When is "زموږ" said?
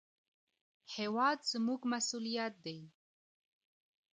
1.51-1.81